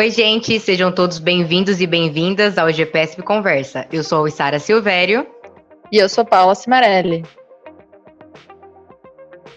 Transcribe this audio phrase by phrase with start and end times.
[0.00, 3.86] Oi, gente, sejam todos bem-vindos e bem-vindas ao GPSP Conversa.
[3.92, 5.26] Eu sou a Sara Silvério.
[5.92, 7.22] E eu sou Paula Cimarelli.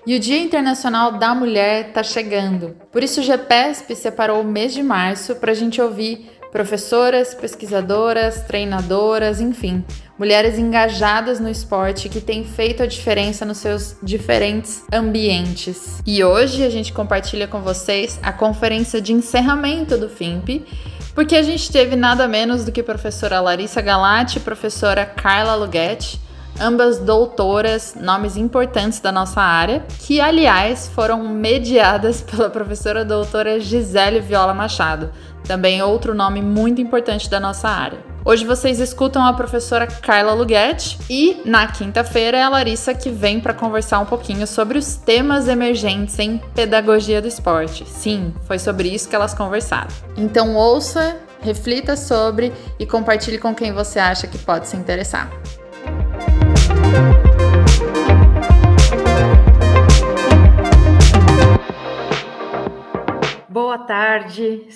[0.05, 2.75] E o Dia Internacional da Mulher está chegando.
[2.91, 8.43] Por isso, o GPSP separou o mês de março para a gente ouvir professoras, pesquisadoras,
[8.43, 9.81] treinadoras, enfim,
[10.23, 16.01] mulheres engajadas no esporte que têm feito a diferença nos seus diferentes ambientes.
[16.05, 20.65] E hoje a gente compartilha com vocês a conferência de encerramento do FIMP,
[21.13, 26.21] porque a gente teve nada menos do que professora Larissa Galati e professora Carla Lughetti,
[26.57, 34.21] ambas doutoras, nomes importantes da nossa área, que aliás foram mediadas pela professora doutora Gisele
[34.21, 35.11] Viola Machado,
[35.43, 38.13] também outro nome muito importante da nossa área.
[38.25, 43.41] Hoje vocês escutam a professora Carla Lughetti e na quinta-feira é a Larissa que vem
[43.41, 47.85] para conversar um pouquinho sobre os temas emergentes em pedagogia do esporte.
[47.85, 49.89] Sim, foi sobre isso que elas conversaram.
[50.15, 55.29] Então ouça, reflita sobre e compartilhe com quem você acha que pode se interessar.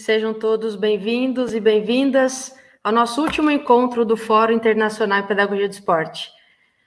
[0.08, 5.74] Sejam todos bem-vindos e bem-vindas ao nosso último encontro do Fórum Internacional em Pedagogia do
[5.74, 6.32] Esporte.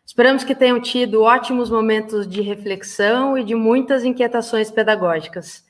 [0.07, 5.67] Esperamos que tenham tido ótimos momentos de reflexão e de muitas inquietações pedagógicas.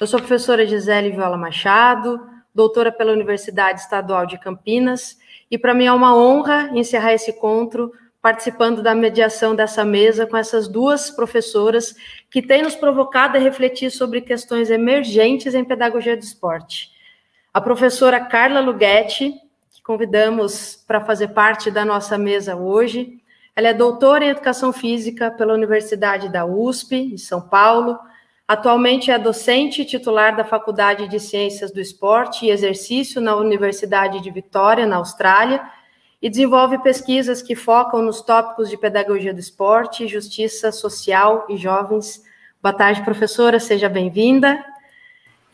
[0.00, 2.18] Eu sou a professora Gisele Viola Machado,
[2.54, 5.18] doutora pela Universidade Estadual de Campinas,
[5.50, 10.38] e para mim é uma honra encerrar esse encontro participando da mediação dessa mesa com
[10.38, 11.94] essas duas professoras
[12.30, 16.93] que têm nos provocado a refletir sobre questões emergentes em pedagogia do esporte.
[17.54, 19.32] A professora Carla Lughetti,
[19.70, 23.22] que convidamos para fazer parte da nossa mesa hoje,
[23.54, 27.96] ela é doutora em Educação Física pela Universidade da USP, em São Paulo.
[28.48, 34.32] Atualmente é docente titular da Faculdade de Ciências do Esporte e Exercício na Universidade de
[34.32, 35.62] Vitória, na Austrália,
[36.20, 42.20] e desenvolve pesquisas que focam nos tópicos de pedagogia do esporte, justiça social e jovens.
[42.60, 44.73] Boa tarde, professora, seja bem-vinda.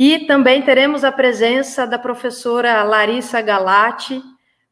[0.02, 4.22] E também teremos a presença da professora Larissa Galati,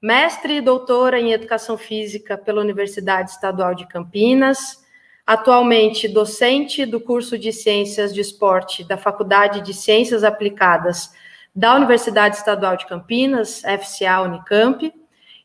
[0.00, 4.82] mestre e doutora em Educação Física pela Universidade Estadual de Campinas,
[5.26, 11.12] atualmente docente do curso de Ciências de Esporte da Faculdade de Ciências Aplicadas
[11.54, 14.90] da Universidade Estadual de Campinas, FCA Unicamp,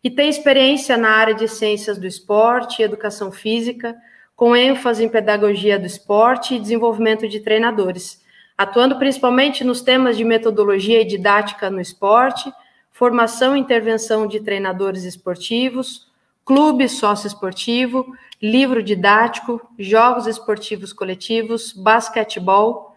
[0.01, 3.97] e tem experiência na área de ciências do esporte e educação física,
[4.33, 8.22] com ênfase em pedagogia do esporte e desenvolvimento de treinadores,
[8.57, 12.51] atuando principalmente nos temas de metodologia e didática no esporte,
[12.91, 16.07] formação e intervenção de treinadores esportivos,
[16.45, 18.05] clube sócio-esportivo,
[18.41, 22.95] livro didático, jogos esportivos coletivos, basquetebol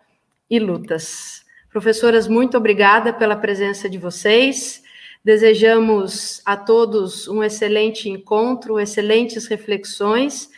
[0.50, 1.44] e lutas.
[1.70, 4.82] Professoras, muito obrigada pela presença de vocês.
[5.24, 10.50] Desejamos a todos um excelente encontro, excelentes reflexões.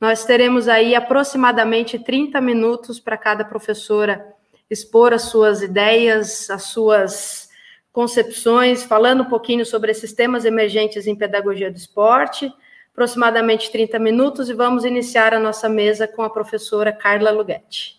[0.00, 4.35] Nós teremos aí aproximadamente 30 minutos para cada professora
[4.70, 7.48] expor as suas ideias, as suas
[7.92, 12.52] concepções, falando um pouquinho sobre esses temas emergentes em pedagogia do esporte.
[12.92, 17.96] Aproximadamente 30 minutos e vamos iniciar a nossa mesa com a professora Carla Lughetti.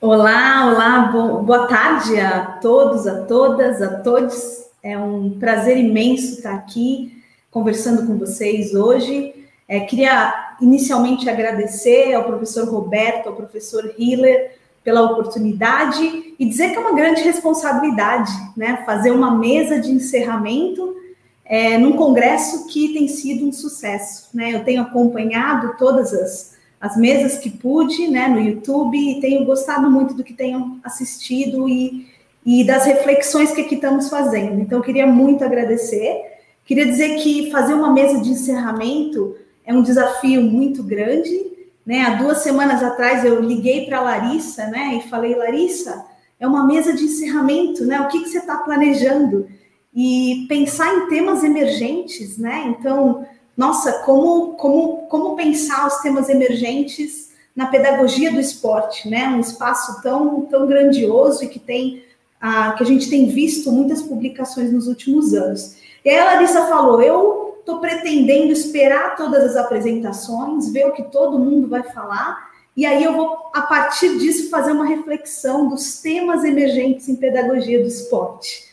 [0.00, 0.98] Olá, olá,
[1.42, 4.64] boa tarde a todos, a todas, a todos.
[4.82, 9.46] É um prazer imenso estar aqui conversando com vocês hoje.
[9.68, 16.76] É, queria inicialmente agradecer ao professor Roberto, ao professor Hiller, pela oportunidade e dizer que
[16.76, 18.82] é uma grande responsabilidade, né?
[18.86, 20.96] Fazer uma mesa de encerramento
[21.44, 24.54] é, num congresso que tem sido um sucesso, né?
[24.54, 29.90] Eu tenho acompanhado todas as, as mesas que pude, né, no YouTube e tenho gostado
[29.90, 32.08] muito do que tenho assistido e
[32.44, 34.60] e das reflexões que aqui estamos fazendo.
[34.60, 36.22] Então, eu queria muito agradecer.
[36.64, 41.49] Queria dizer que fazer uma mesa de encerramento é um desafio muito grande.
[41.84, 42.02] Né?
[42.02, 46.04] Há duas semanas atrás eu liguei para a Larissa né, e falei, Larissa,
[46.38, 48.00] é uma mesa de encerramento, né?
[48.00, 49.46] O que, que você está planejando?
[49.94, 52.64] E pensar em temas emergentes, né?
[52.68, 59.28] Então, nossa, como, como, como pensar os temas emergentes na pedagogia do esporte, né?
[59.28, 62.02] Um espaço tão, tão grandioso e que tem
[62.40, 65.76] ah, que a gente tem visto muitas publicações nos últimos anos.
[66.02, 71.04] E aí a Larissa falou: eu estou pretendendo esperar todas as apresentações, ver o que
[71.04, 76.00] todo mundo vai falar, e aí eu vou, a partir disso, fazer uma reflexão dos
[76.00, 78.70] temas emergentes em pedagogia do esporte.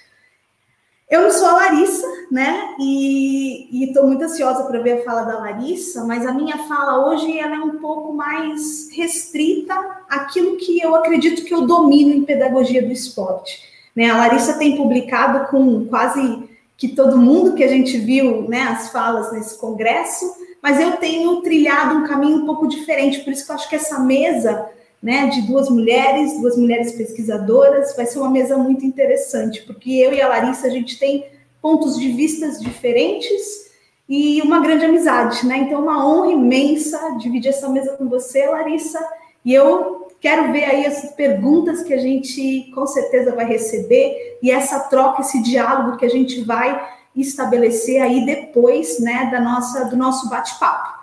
[1.10, 2.75] Eu não sou a Larissa, né?
[2.80, 7.40] E estou muito ansiosa para ver a fala da Larissa, mas a minha fala hoje
[7.40, 9.74] ela é um pouco mais restrita
[10.10, 13.63] àquilo que eu acredito que eu domino em pedagogia do esporte.
[13.95, 14.10] Né?
[14.10, 16.46] A Larissa tem publicado com quase
[16.77, 20.25] que todo mundo que a gente viu né, as falas nesse congresso,
[20.62, 23.75] mas eu tenho trilhado um caminho um pouco diferente, por isso que eu acho que
[23.75, 24.69] essa mesa
[25.01, 30.13] né, de duas mulheres, duas mulheres pesquisadoras, vai ser uma mesa muito interessante, porque eu
[30.13, 31.25] e a Larissa, a gente tem
[31.62, 33.68] pontos de vistas diferentes
[34.07, 35.57] e uma grande amizade, né?
[35.57, 39.00] Então, uma honra imensa dividir essa mesa com você, Larissa,
[39.44, 44.52] e eu quero ver aí as perguntas que a gente com certeza vai receber e
[44.52, 49.96] essa troca, esse diálogo que a gente vai estabelecer aí depois, né, da nossa do
[49.96, 50.98] nosso bate-papo.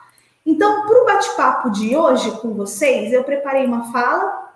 [0.47, 4.53] Então, para o bate-papo de hoje com vocês, eu preparei uma fala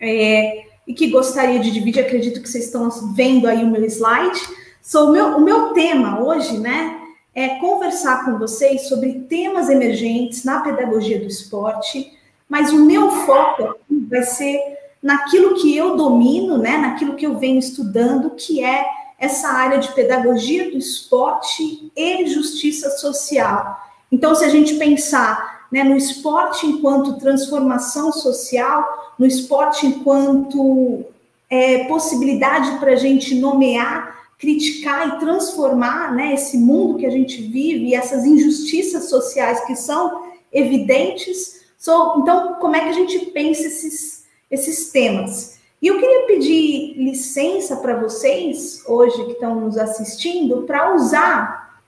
[0.00, 2.04] é, e que gostaria de dividir.
[2.04, 4.40] Acredito que vocês estão vendo aí o meu slide.
[4.82, 7.00] So, o, meu, o meu tema hoje, né,
[7.34, 12.17] é conversar com vocês sobre temas emergentes na pedagogia do esporte,
[12.48, 13.76] mas o meu foco
[14.08, 14.60] vai ser
[15.02, 18.84] naquilo que eu domino, né, naquilo que eu venho estudando, que é
[19.18, 23.78] essa área de pedagogia do esporte e justiça social.
[24.10, 31.04] Então, se a gente pensar né, no esporte enquanto transformação social, no esporte enquanto
[31.50, 37.42] é, possibilidade para a gente nomear, criticar e transformar né, esse mundo que a gente
[37.42, 41.58] vive e essas injustiças sociais que são evidentes.
[41.78, 45.58] So, então, como é que a gente pensa esses, esses temas?
[45.80, 51.80] E eu queria pedir licença para vocês, hoje que estão nos assistindo, para usar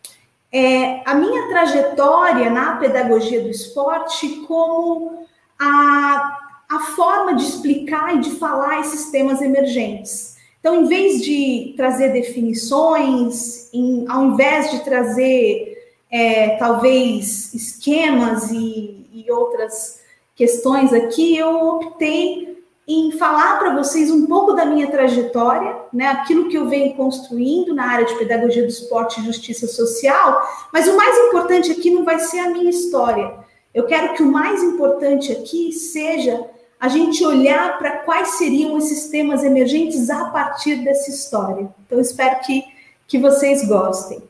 [0.53, 5.27] é, a minha trajetória na pedagogia do esporte como
[5.59, 6.39] a,
[6.69, 10.37] a forma de explicar e de falar esses temas emergentes.
[10.61, 15.79] Então, em vez de trazer definições, em, ao invés de trazer
[16.09, 20.01] é, talvez esquemas e, e outras
[20.35, 22.51] questões aqui, eu optei
[22.89, 27.73] em falar para vocês um pouco da minha trajetória, né, aquilo que eu venho construindo
[27.75, 32.05] na área de pedagogia do esporte e justiça social, mas o mais importante aqui não
[32.05, 33.33] vai ser a minha história.
[33.73, 36.45] Eu quero que o mais importante aqui seja
[36.81, 41.69] a gente olhar para quais seriam esses temas emergentes a partir dessa história.
[41.87, 42.65] Então, espero que,
[43.07, 44.30] que vocês gostem.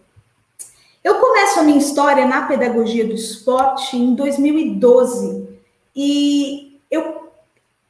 [1.03, 5.49] Eu começo a minha história na pedagogia do esporte em 2012
[5.97, 7.31] e eu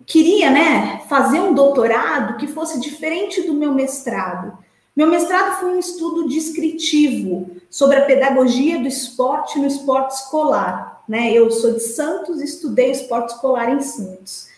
[0.06, 4.56] queria, né, fazer um doutorado que fosse diferente do meu mestrado.
[4.94, 11.32] Meu mestrado foi um estudo descritivo sobre a pedagogia do esporte no esporte escolar, né?
[11.32, 14.48] Eu sou de Santos, estudei esporte escolar em Santos.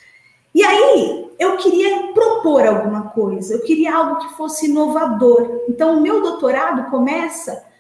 [0.55, 5.63] E aí, eu queria propor alguma coisa, eu queria algo que fosse inovador.
[5.69, 7.72] Então, o meu doutorado começa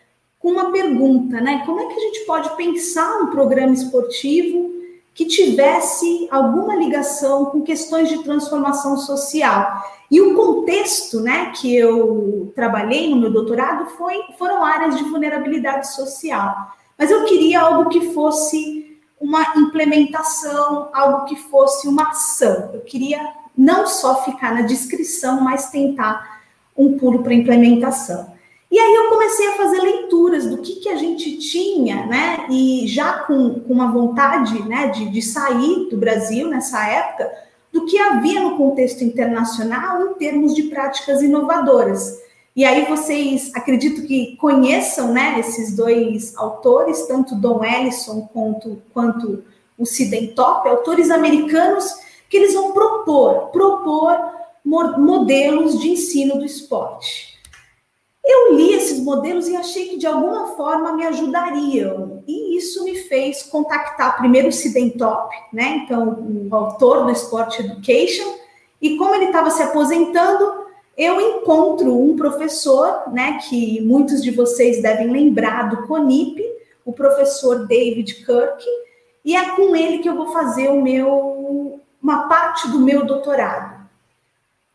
[0.42, 1.62] com uma pergunta, né?
[1.64, 4.72] Como é que a gente pode pensar um programa esportivo
[5.14, 9.82] que tivesse alguma ligação com questões de transformação social.
[10.10, 15.92] E o contexto né, que eu trabalhei no meu doutorado foi, foram áreas de vulnerabilidade
[15.94, 16.72] social.
[16.98, 22.70] Mas eu queria algo que fosse uma implementação, algo que fosse uma ação.
[22.72, 23.20] Eu queria
[23.56, 26.42] não só ficar na descrição, mas tentar
[26.76, 28.31] um pulo para implementação.
[28.72, 32.46] E aí eu comecei a fazer leituras do que, que a gente tinha, né?
[32.48, 37.30] E já com, com uma vontade né, de, de sair do Brasil nessa época,
[37.70, 42.18] do que havia no contexto internacional em termos de práticas inovadoras.
[42.56, 49.44] E aí vocês acredito que conheçam né, esses dois autores, tanto Don Ellison quanto, quanto
[49.76, 51.94] o Sidentop, autores americanos
[52.26, 54.16] que eles vão propor, propor
[54.64, 57.31] modelos de ensino do esporte.
[58.24, 62.22] Eu li esses modelos e achei que de alguma forma me ajudariam.
[62.26, 65.82] E isso me fez contactar primeiro o Sidentop, né?
[65.84, 68.34] Então, o autor do Sport Education.
[68.80, 70.62] E como ele estava se aposentando,
[70.96, 73.38] eu encontro um professor, né?
[73.48, 76.44] Que muitos de vocês devem lembrar do CONIP,
[76.84, 78.64] o professor David Kirk.
[79.24, 83.71] E é com ele que eu vou fazer o meu, uma parte do meu doutorado.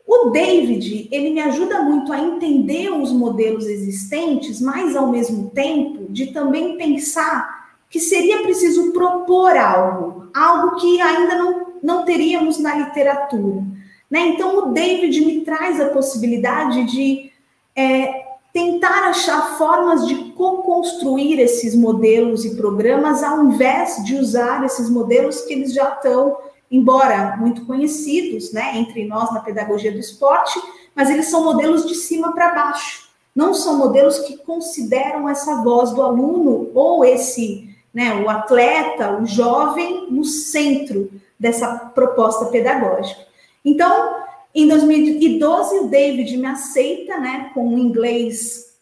[0.08, 6.10] O David, ele me ajuda muito a entender os modelos existentes, mas ao mesmo tempo
[6.10, 12.74] de também pensar que seria preciso propor algo, algo que ainda não, não teríamos na
[12.74, 13.62] literatura.
[14.10, 14.28] Né?
[14.28, 17.30] Então, o David me traz a possibilidade de
[17.76, 24.88] é, tentar achar formas de co-construir esses modelos e programas, ao invés de usar esses
[24.88, 26.38] modelos que eles já estão
[26.70, 30.60] embora muito conhecidos, né, entre nós na pedagogia do esporte,
[30.94, 33.08] mas eles são modelos de cima para baixo.
[33.34, 39.26] Não são modelos que consideram essa voz do aluno ou esse, né, o atleta, o
[39.26, 43.26] jovem no centro dessa proposta pedagógica.
[43.64, 48.76] Então, Em 2012, o David me aceita, né, com um inglês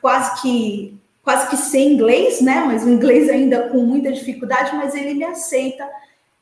[0.00, 4.94] quase que quase que sem inglês, né, mas o inglês ainda com muita dificuldade, mas
[4.94, 5.86] ele me aceita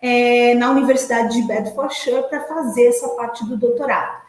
[0.01, 4.23] é, na Universidade de Bedfordshire para fazer essa parte do doutorado.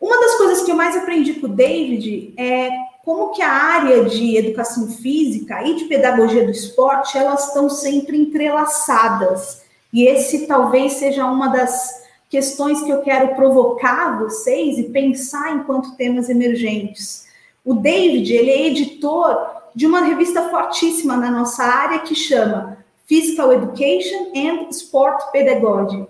[0.00, 2.70] Uma das coisas que eu mais aprendi com o David é
[3.04, 8.16] como que a área de educação física e de pedagogia do esporte, elas estão sempre
[8.16, 9.62] entrelaçadas.
[9.92, 15.96] E esse talvez seja uma das questões que eu quero provocar vocês e pensar enquanto
[15.96, 17.26] temas emergentes.
[17.64, 19.36] O David, ele é editor
[19.74, 22.78] de uma revista fortíssima na nossa área que chama
[23.10, 26.06] Physical Education and Sport Pedagogy.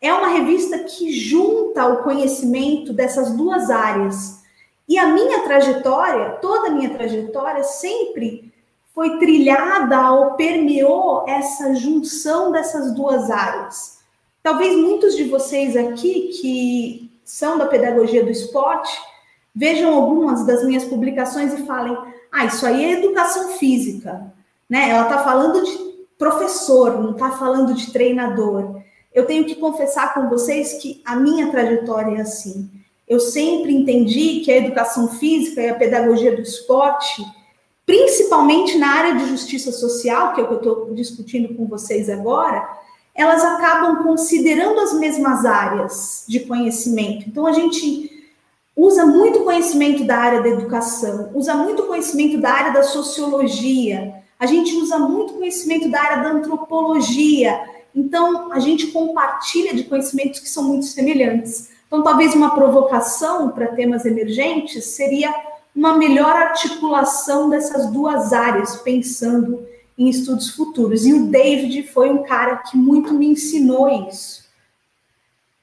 [0.00, 4.40] É uma revista que junta o conhecimento dessas duas áreas.
[4.88, 8.52] E a minha trajetória, toda a minha trajetória, sempre
[8.94, 13.98] foi trilhada ou permeou essa junção dessas duas áreas.
[14.40, 18.96] Talvez muitos de vocês aqui que são da pedagogia do esporte
[19.52, 21.98] vejam algumas das minhas publicações e falem:
[22.30, 24.32] ah, isso aí é educação física,
[24.70, 24.90] né?
[24.90, 25.93] Ela está falando de
[26.24, 28.82] professor, não está falando de treinador
[29.14, 32.68] eu tenho que confessar com vocês que a minha trajetória é assim.
[33.06, 37.24] Eu sempre entendi que a educação física e a pedagogia do esporte,
[37.86, 42.10] principalmente na área de justiça social, que é o que eu estou discutindo com vocês
[42.10, 42.68] agora,
[43.14, 47.28] elas acabam considerando as mesmas áreas de conhecimento.
[47.28, 48.10] Então, a gente
[48.74, 54.46] usa muito conhecimento da área da educação, usa muito conhecimento da área da sociologia, a
[54.46, 57.60] gente usa muito conhecimento da área da antropologia,
[57.94, 61.70] então, a gente compartilha de conhecimentos que são muito semelhantes.
[61.86, 65.32] Então, talvez uma provocação para temas emergentes seria
[65.74, 69.64] uma melhor articulação dessas duas áreas, pensando
[69.96, 71.06] em estudos futuros.
[71.06, 74.42] E o David foi um cara que muito me ensinou isso.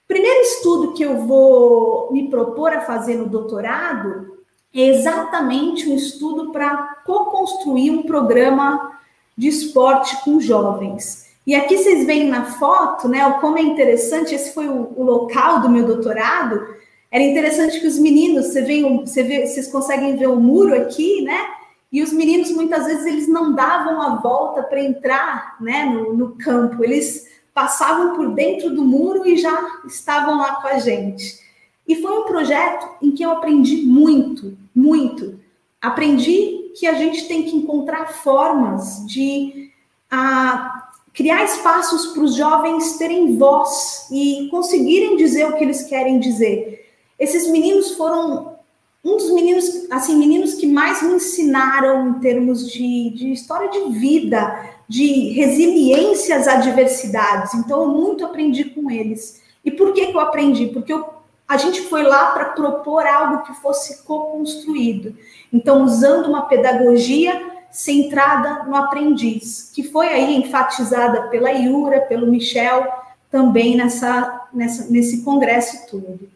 [0.05, 4.37] O primeiro estudo que eu vou me propor a fazer no doutorado
[4.73, 8.99] é exatamente um estudo para co-construir um programa
[9.37, 11.29] de esporte com jovens.
[11.45, 15.59] E aqui vocês veem na foto, né, como é interessante, esse foi o, o local
[15.61, 16.65] do meu doutorado,
[17.11, 21.21] era interessante que os meninos, você vê, você vê, vocês conseguem ver o muro aqui,
[21.21, 21.45] né?
[21.91, 26.37] E os meninos muitas vezes eles não davam a volta para entrar, né, no, no,
[26.37, 26.81] campo.
[26.85, 31.37] Eles passavam por dentro do muro e já estavam lá com a gente.
[31.85, 35.37] E foi um projeto em que eu aprendi muito, muito.
[35.81, 39.71] Aprendi que a gente tem que encontrar formas de
[40.09, 46.19] a, criar espaços para os jovens terem voz e conseguirem dizer o que eles querem
[46.19, 46.89] dizer.
[47.19, 48.55] Esses meninos foram
[49.03, 53.99] um dos meninos, assim, meninos que mais me ensinaram em termos de, de história de
[53.99, 57.53] vida, de resiliência às adversidades.
[57.55, 59.41] Então, eu muito aprendi com eles.
[59.65, 60.67] E por que, que eu aprendi?
[60.67, 61.03] Porque eu,
[61.51, 65.17] a gente foi lá para propor algo que fosse co-construído.
[65.51, 72.87] Então, usando uma pedagogia centrada no aprendiz, que foi aí enfatizada pela Iura, pelo Michel,
[73.29, 76.29] também nessa, nessa nesse congresso todo.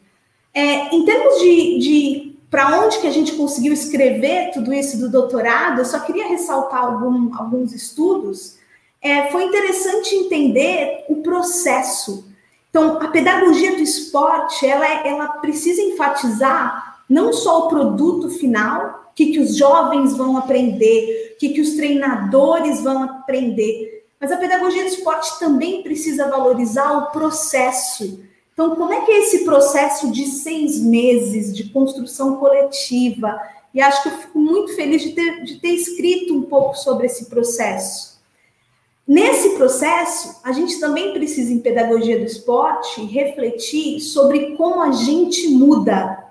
[0.53, 5.10] É, em termos de, de para onde que a gente conseguiu escrever tudo isso do
[5.10, 8.57] doutorado, eu só queria ressaltar algum, alguns estudos.
[9.01, 12.35] É, foi interessante entender o processo.
[12.75, 19.15] Então, a pedagogia do esporte, ela, ela precisa enfatizar não só o produto final, o
[19.15, 24.05] que, que os jovens vão aprender, o que, que os treinadores vão aprender.
[24.20, 28.22] Mas a pedagogia do esporte também precisa valorizar o processo.
[28.51, 33.39] Então, como é que é esse processo de seis meses de construção coletiva?
[33.74, 37.05] E acho que eu fico muito feliz de ter, de ter escrito um pouco sobre
[37.05, 38.14] esse processo.
[39.07, 45.50] Nesse processo, a gente também precisa, em pedagogia do esporte, refletir sobre como a gente
[45.50, 46.25] muda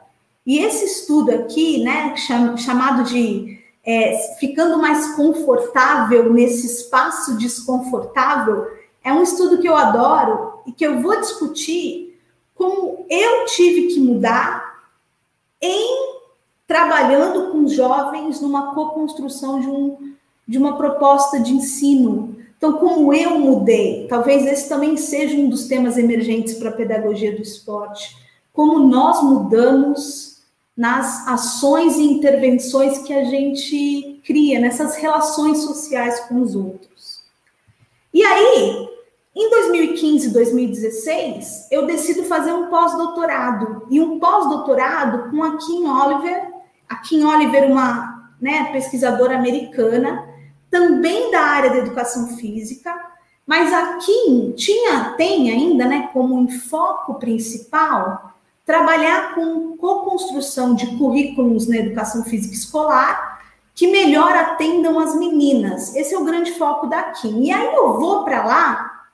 [0.46, 8.66] e esse estudo aqui, né, chamado de é, ficando mais confortável nesse espaço desconfortável,
[9.02, 12.18] é um estudo que eu adoro e que eu vou discutir
[12.54, 14.82] como eu tive que mudar
[15.60, 16.14] em
[16.66, 20.14] trabalhando com jovens numa co-construção de, um,
[20.46, 22.36] de uma proposta de ensino.
[22.56, 27.34] Então, como eu mudei, talvez esse também seja um dos temas emergentes para a pedagogia
[27.34, 28.16] do esporte.
[28.52, 30.34] Como nós mudamos
[30.76, 37.22] nas ações e intervenções que a gente cria, nessas relações sociais com os outros.
[38.12, 38.88] E aí,
[39.36, 46.52] em 2015, 2016, eu decido fazer um pós-doutorado, e um pós-doutorado com a Kim Oliver,
[46.88, 50.33] a Kim Oliver, uma né, pesquisadora americana,
[50.74, 52.92] também da área da educação física,
[53.46, 58.34] mas a Kim tinha, tem ainda, né, como enfoque principal
[58.66, 63.40] trabalhar com co-construção de currículos na educação física escolar
[63.72, 65.94] que melhor atendam as meninas.
[65.94, 67.44] Esse é o grande foco da Kim.
[67.44, 69.04] E aí eu vou para lá,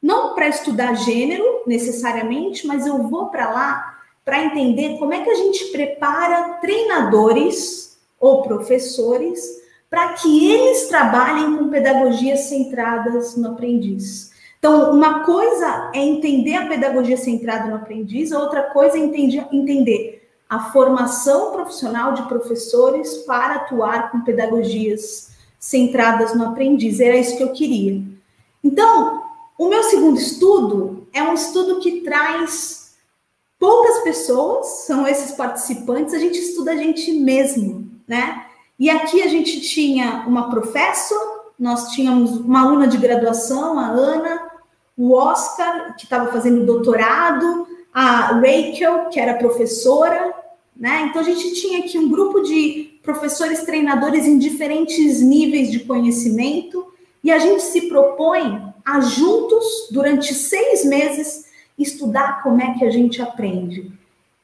[0.00, 5.30] não para estudar gênero necessariamente, mas eu vou para lá para entender como é que
[5.30, 14.30] a gente prepara treinadores ou professores para que eles trabalhem com pedagogias centradas no aprendiz.
[14.58, 20.70] Então, uma coisa é entender a pedagogia centrada no aprendiz, outra coisa é entender a
[20.70, 27.00] formação profissional de professores para atuar com pedagogias centradas no aprendiz.
[27.00, 28.02] Era isso que eu queria.
[28.62, 29.22] Então,
[29.58, 32.94] o meu segundo estudo é um estudo que traz
[33.58, 38.45] poucas pessoas, são esses participantes, a gente estuda a gente mesmo, né?
[38.78, 44.42] E aqui a gente tinha uma professora, nós tínhamos uma aluna de graduação, a Ana,
[44.96, 50.34] o Oscar, que estava fazendo doutorado, a Rachel, que era professora,
[50.76, 51.06] né?
[51.08, 56.86] Então a gente tinha aqui um grupo de professores treinadores em diferentes níveis de conhecimento,
[57.24, 61.46] e a gente se propõe a juntos, durante seis meses,
[61.78, 63.90] estudar como é que a gente aprende.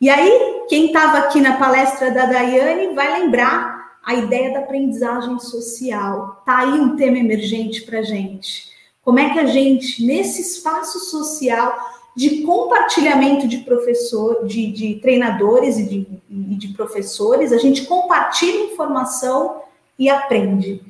[0.01, 3.72] E aí, quem estava aqui na palestra da Daiane vai lembrar
[4.05, 6.43] a ideia da aprendizagem social.
[6.45, 8.71] Tá aí um tema emergente para gente.
[9.03, 15.79] Como é que a gente, nesse espaço social de compartilhamento de professor, de, de treinadores
[15.79, 19.63] e de, e de professores, a gente compartilha informação
[19.99, 20.83] e aprende.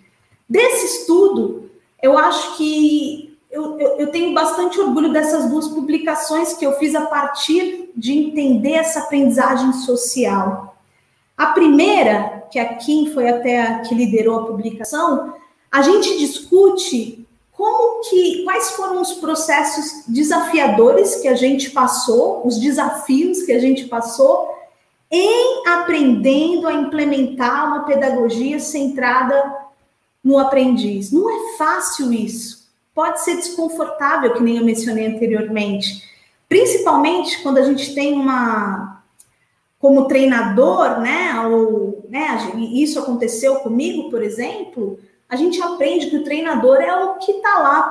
[0.48, 1.70] Desse estudo,
[2.02, 6.94] eu acho que eu, eu, eu, tenho bastante orgulho dessas duas publicações que eu fiz
[6.94, 10.71] a partir de entender essa aprendizagem social.
[11.36, 15.34] A primeira que a Kim foi até a que liderou a publicação,
[15.70, 22.58] a gente discute como que quais foram os processos desafiadores que a gente passou, os
[22.58, 24.50] desafios que a gente passou
[25.10, 29.54] em aprendendo a implementar uma pedagogia centrada
[30.24, 31.12] no aprendiz.
[31.12, 32.70] Não é fácil isso.
[32.94, 36.02] Pode ser desconfortável, que nem eu mencionei anteriormente.
[36.48, 39.01] Principalmente quando a gente tem uma
[39.82, 44.96] como treinador, né, ou, né, isso aconteceu comigo, por exemplo,
[45.28, 47.82] a gente aprende que o treinador é o que está lá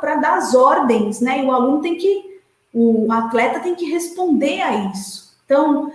[0.00, 2.40] para dar as ordens, né, e o aluno tem que,
[2.72, 5.36] o atleta tem que responder a isso.
[5.44, 5.92] Então,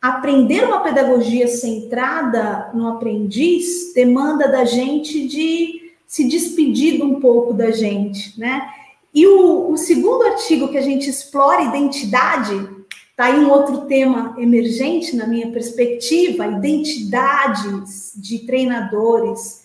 [0.00, 7.70] aprender uma pedagogia centrada no aprendiz demanda da gente de se despedir um pouco da
[7.70, 8.68] gente, né?
[9.14, 12.81] E o, o segundo artigo que a gente explora identidade
[13.22, 19.64] Está aí um outro tema emergente na minha perspectiva, identidades de treinadores.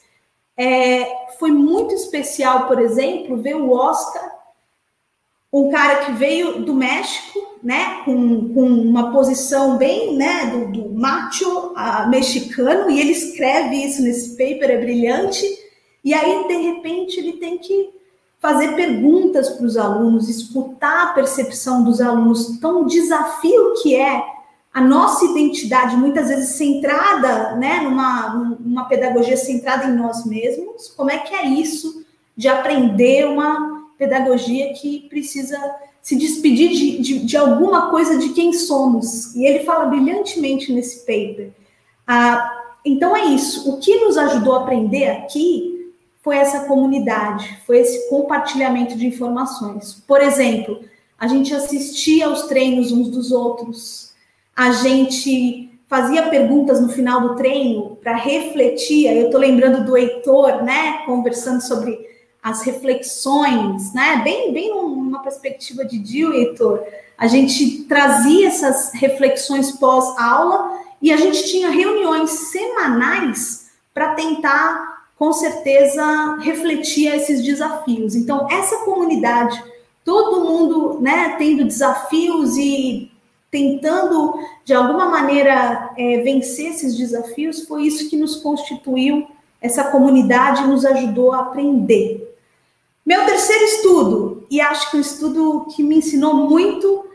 [0.56, 4.32] É, foi muito especial, por exemplo, ver o Oscar,
[5.52, 10.90] um cara que veio do México, né, com, com uma posição bem, né, do, do
[10.94, 15.44] macho uh, mexicano, e ele escreve isso nesse paper, é brilhante,
[16.04, 17.90] e aí, de repente, ele tem que
[18.40, 22.50] fazer perguntas para os alunos, escutar a percepção dos alunos.
[22.50, 24.24] Então, o desafio que é
[24.74, 31.10] a nossa identidade, muitas vezes centrada, né, numa, numa pedagogia centrada em nós mesmos, como
[31.10, 35.58] é que é isso de aprender uma pedagogia que precisa
[36.00, 39.36] se despedir de, de, de alguma coisa de quem somos?
[39.36, 41.52] E ele fala brilhantemente nesse paper.
[42.06, 42.54] Ah,
[42.86, 43.70] então, é isso.
[43.70, 45.77] O que nos ajudou a aprender aqui
[46.28, 50.04] foi essa comunidade, foi esse compartilhamento de informações.
[50.06, 50.82] Por exemplo,
[51.18, 54.14] a gente assistia aos treinos uns dos outros,
[54.54, 59.10] a gente fazia perguntas no final do treino para refletir.
[59.10, 61.98] Eu estou lembrando do Heitor, né, conversando sobre
[62.44, 66.84] as reflexões, né, bem, bem uma perspectiva de Dio, Heitor.
[67.18, 74.87] A gente trazia essas reflexões pós-aula e a gente tinha reuniões semanais para tentar
[75.18, 78.16] com certeza refletia esses desafios.
[78.16, 79.62] Então, essa comunidade,
[80.06, 83.12] todo mundo né, tendo desafios e
[83.50, 89.28] tentando, de alguma maneira, é, vencer esses desafios, foi isso que nos constituiu,
[89.60, 92.38] essa comunidade nos ajudou a aprender.
[93.04, 97.06] Meu terceiro estudo, e acho que um estudo que me ensinou muito,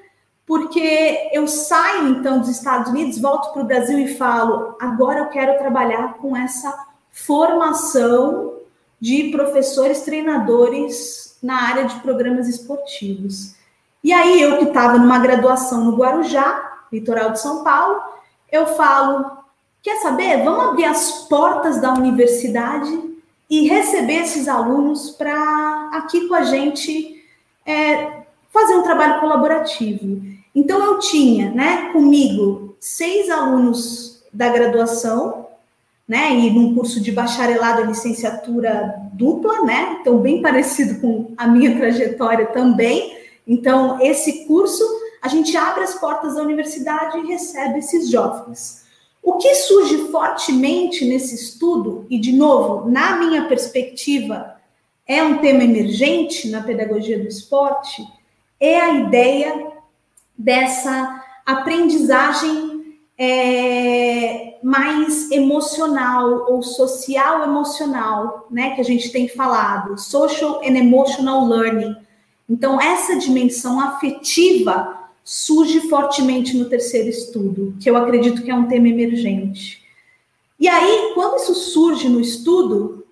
[0.44, 5.26] porque eu saio então dos Estados Unidos, volto para o Brasil e falo: agora eu
[5.26, 8.54] quero trabalhar com essa formação
[8.98, 13.54] de professores treinadores na área de programas esportivos.
[14.02, 18.00] E aí, eu que estava numa graduação no Guarujá, litoral de São Paulo,
[18.50, 19.38] eu falo:
[19.82, 20.42] quer saber?
[20.42, 23.12] Vamos abrir as portas da universidade
[23.48, 27.22] e receber esses alunos para aqui com a gente
[27.66, 30.22] é, fazer um trabalho colaborativo.
[30.54, 35.46] Então, eu tinha, né, comigo, seis alunos da graduação,
[36.12, 41.46] né, e num curso de bacharelado e licenciatura dupla, né, então bem parecido com a
[41.46, 43.16] minha trajetória também.
[43.48, 44.84] Então, esse curso,
[45.22, 48.82] a gente abre as portas da universidade e recebe esses jovens.
[49.22, 54.56] O que surge fortemente nesse estudo, e de novo, na minha perspectiva,
[55.06, 58.06] é um tema emergente na pedagogia do esporte,
[58.60, 59.66] é a ideia
[60.36, 62.71] dessa aprendizagem
[63.24, 71.46] é, mais emocional ou social emocional, né, que a gente tem falado, social and emotional
[71.46, 71.94] learning.
[72.50, 78.66] Então, essa dimensão afetiva surge fortemente no terceiro estudo, que eu acredito que é um
[78.66, 79.80] tema emergente.
[80.58, 83.06] E aí, quando isso surge no estudo,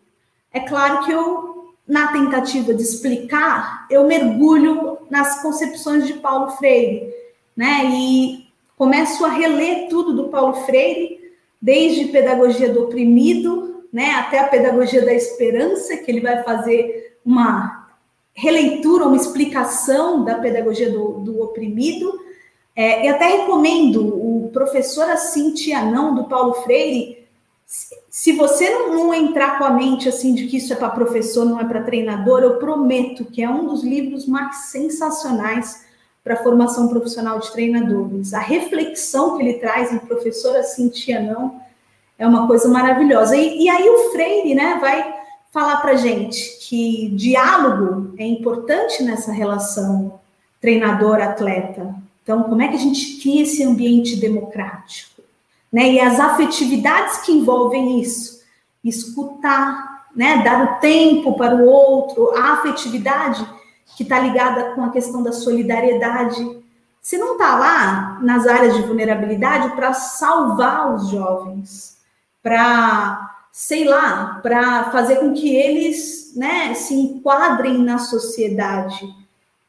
[0.53, 7.14] é claro que eu, na tentativa de explicar, eu mergulho nas concepções de Paulo Freire,
[7.57, 7.85] né?
[7.92, 8.39] E
[8.81, 11.21] começo a reler tudo do Paulo Freire,
[11.61, 17.90] desde pedagogia do oprimido, né, até a pedagogia da esperança, que ele vai fazer uma
[18.33, 22.11] releitura, uma explicação da pedagogia do, do oprimido.
[22.75, 27.29] É, e até recomendo o professor Cintia Não, do Paulo Freire.
[27.66, 31.45] Se você não, não entrar com a mente assim de que isso é para professor,
[31.45, 35.89] não é para treinador, eu prometo que é um dos livros mais sensacionais
[36.22, 38.35] para a formação profissional de treinadores.
[38.35, 41.61] A reflexão que ele traz em professora Cintia Não
[42.18, 43.37] é uma coisa maravilhosa.
[43.37, 45.14] E, e aí o Freire né, vai
[45.50, 50.20] falar para gente que diálogo é importante nessa relação
[50.61, 51.94] treinador-atleta.
[52.22, 55.22] Então, como é que a gente cria esse ambiente democrático?
[55.72, 55.92] Né?
[55.92, 58.40] E as afetividades que envolvem isso.
[58.85, 60.42] Escutar, né?
[60.42, 63.44] dar o tempo para o outro, a afetividade
[63.96, 66.62] que está ligada com a questão da solidariedade.
[67.00, 71.98] Você não está lá nas áreas de vulnerabilidade para salvar os jovens,
[72.42, 79.12] para sei lá, para fazer com que eles né, se enquadrem na sociedade.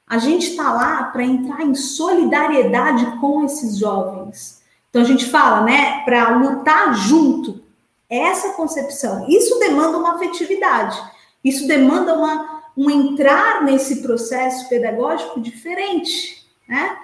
[0.07, 4.61] A gente está lá para entrar em solidariedade com esses jovens.
[4.89, 7.61] Então a gente fala, né, para lutar junto.
[8.09, 9.25] Essa concepção.
[9.29, 11.01] Isso demanda uma afetividade.
[11.41, 16.97] Isso demanda uma, um entrar nesse processo pedagógico diferente, né?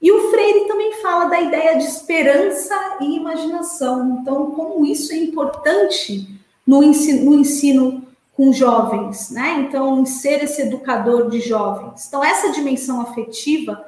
[0.00, 4.18] E o Freire também fala da ideia de esperança e imaginação.
[4.20, 6.28] Então, como isso é importante
[6.66, 8.02] no ensino, no ensino
[8.34, 9.64] com jovens, né?
[9.68, 12.06] Então, em ser esse educador de jovens.
[12.08, 13.86] Então, essa dimensão afetiva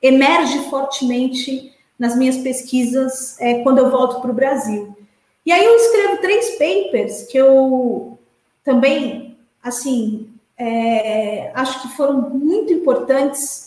[0.00, 4.96] emerge fortemente nas minhas pesquisas é, quando eu volto para o Brasil.
[5.44, 8.18] E aí eu escrevo três papers que eu
[8.62, 13.66] também, assim, é, acho que foram muito importantes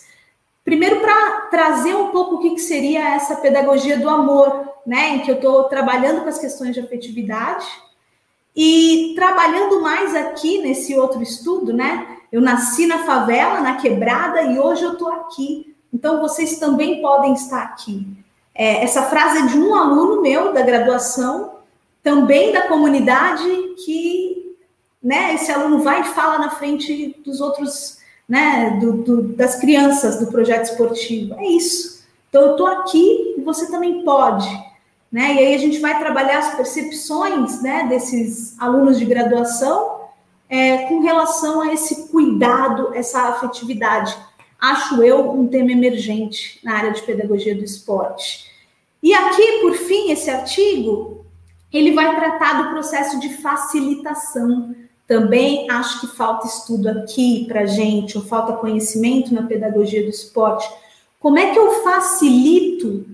[0.69, 5.15] Primeiro, para trazer um pouco o que, que, seria essa pedagogia do amor, né?
[5.15, 7.65] Em que eu estou trabalhando com as questões de afetividade
[8.55, 12.17] e trabalhando mais aqui nesse outro estudo, né?
[12.31, 15.75] Eu nasci na favela, na quebrada, e hoje eu estou aqui.
[15.91, 18.05] Então, vocês também podem estar aqui.
[18.53, 21.55] É, essa frase é de um aluno meu da graduação,
[22.03, 23.43] também da comunidade,
[23.83, 24.38] que
[25.01, 30.19] né, esse aluno vai e fala na frente dos outros né, do, do, das crianças
[30.19, 31.33] do projeto esportivo.
[31.35, 32.03] É isso.
[32.29, 34.47] Então, eu estou aqui e você também pode.
[35.11, 35.33] Né?
[35.33, 40.01] E aí a gente vai trabalhar as percepções né, desses alunos de graduação
[40.47, 44.15] é, com relação a esse cuidado, essa afetividade.
[44.59, 48.49] Acho eu um tema emergente na área de pedagogia do esporte.
[49.01, 51.25] E aqui, por fim, esse artigo,
[51.71, 54.75] ele vai tratar do processo de facilitação
[55.09, 60.69] também acho que falta estudo aqui para gente, ou falta conhecimento na pedagogia do esporte.
[61.19, 63.07] Como é que eu facilito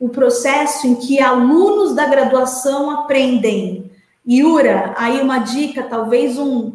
[0.00, 3.90] o processo em que alunos da graduação aprendem?
[4.26, 6.72] Yura, aí uma dica, talvez um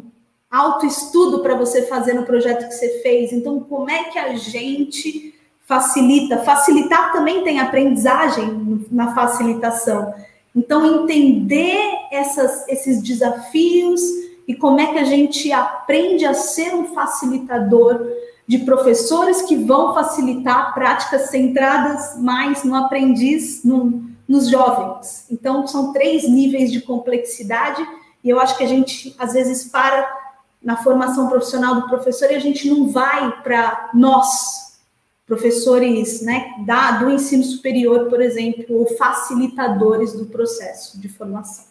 [0.48, 3.32] autoestudo para você fazer no projeto que você fez.
[3.32, 5.34] Então, como é que a gente
[5.66, 6.38] facilita?
[6.38, 10.14] Facilitar também tem aprendizagem na facilitação.
[10.54, 11.80] Então, entender
[12.12, 18.00] essas, esses desafios e como é que a gente aprende a ser um facilitador
[18.46, 25.26] de professores que vão facilitar práticas centradas mais no aprendiz, no, nos jovens.
[25.30, 27.86] Então, são três níveis de complexidade,
[28.24, 30.16] e eu acho que a gente, às vezes, para
[30.62, 34.80] na formação profissional do professor e a gente não vai para nós,
[35.26, 41.67] professores né, da, do ensino superior, por exemplo, ou facilitadores do processo de formação.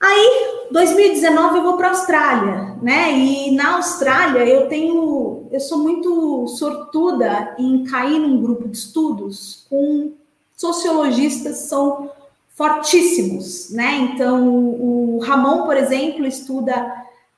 [0.00, 3.12] Aí, 2019 eu vou para a Austrália, né?
[3.12, 9.66] E na Austrália eu tenho, eu sou muito sortuda em cair num grupo de estudos
[9.68, 10.12] com
[10.56, 12.10] sociologistas são
[12.54, 13.96] fortíssimos, né?
[14.12, 16.92] Então, o Ramon, por exemplo, estuda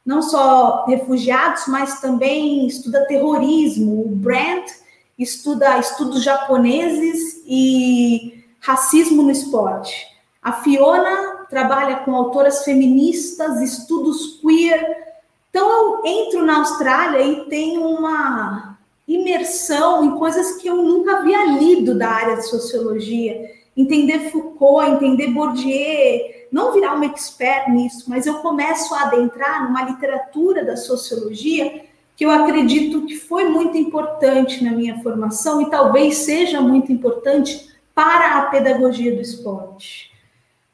[0.05, 4.03] não só refugiados, mas também estuda terrorismo.
[4.03, 4.71] O Brent
[5.19, 10.07] estuda estudos japoneses e racismo no esporte.
[10.43, 15.11] A Fiona trabalha com autoras feministas, estudos queer.
[15.51, 21.45] Então, eu entro na Austrália e tenho uma imersão em coisas que eu nunca havia
[21.45, 23.51] lido da área de sociologia.
[23.77, 26.21] Entender Foucault, entender Bourdieu,
[26.53, 31.85] não virar uma expert nisso, mas eu começo a adentrar numa literatura da sociologia
[32.17, 37.71] que eu acredito que foi muito importante na minha formação e talvez seja muito importante
[37.95, 40.10] para a pedagogia do esporte.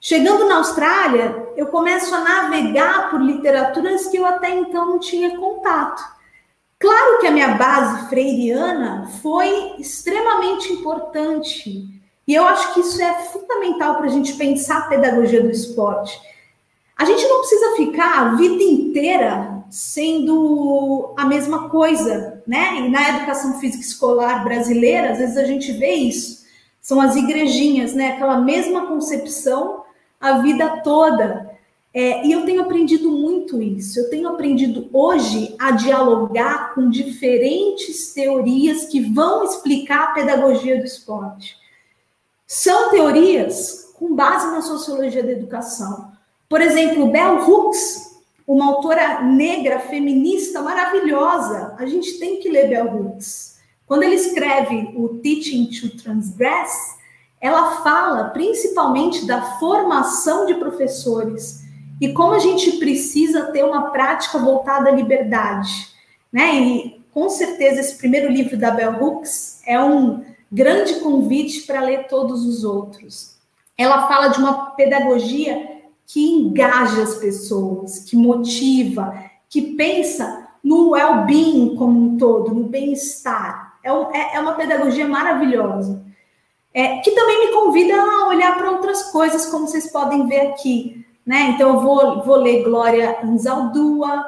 [0.09, 5.37] Chegando na Austrália, eu começo a navegar por literaturas que eu até então não tinha
[5.37, 6.01] contato.
[6.79, 11.89] Claro que a minha base freiriana foi extremamente importante,
[12.25, 16.17] e eu acho que isso é fundamental para a gente pensar a pedagogia do esporte.
[16.97, 22.77] A gente não precisa ficar a vida inteira sendo a mesma coisa, né?
[22.77, 26.47] E na educação física escolar brasileira, às vezes a gente vê isso.
[26.81, 28.13] São as igrejinhas, né?
[28.13, 29.85] Aquela mesma concepção
[30.21, 31.57] a vida toda.
[31.93, 33.99] É, e eu tenho aprendido muito isso.
[33.99, 40.85] Eu tenho aprendido hoje a dialogar com diferentes teorias que vão explicar a pedagogia do
[40.85, 41.57] esporte.
[42.47, 46.13] São teorias com base na sociologia da educação.
[46.49, 51.75] Por exemplo, Bell Hooks, uma autora negra feminista maravilhosa.
[51.79, 53.57] A gente tem que ler Bell Hooks.
[53.87, 56.96] Quando ele escreve o Teaching to Transgress,
[57.41, 61.65] ela fala principalmente da formação de professores
[62.01, 65.89] e como a gente precisa ter uma prática voltada à liberdade,
[66.33, 66.55] né?
[66.55, 72.07] E com certeza esse primeiro livro da Bell Hooks é um grande convite para ler
[72.07, 73.37] todos os outros.
[73.77, 79.15] Ela fala de uma pedagogia que engaja as pessoas, que motiva,
[79.49, 83.79] que pensa no well-being como um todo, no bem-estar.
[83.83, 86.06] É, é, é uma pedagogia maravilhosa
[86.77, 91.07] é, que também me convida a olhar para outras coisas, como vocês podem ver aqui.
[91.25, 91.53] Né?
[91.55, 94.23] Então, eu vou, vou ler Glória Anzaldúa,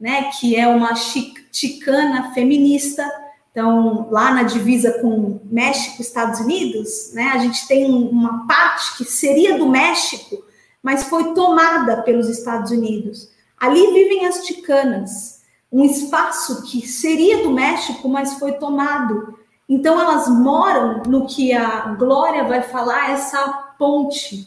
[0.00, 3.08] né, que é uma chicana feminista.
[3.52, 9.04] Então, lá na divisa com México Estados Unidos, né, a gente tem uma parte que
[9.04, 10.42] seria do México,
[10.82, 13.30] mas foi tomada pelos Estados Unidos.
[13.56, 19.38] Ali vivem as chicanas, um espaço que seria do México, mas foi tomado
[19.72, 24.46] então, elas moram no que a Glória vai falar, essa ponte.